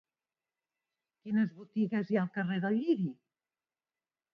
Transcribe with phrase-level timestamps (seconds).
[1.21, 3.11] Quines botigues hi ha al carrer del Lliri?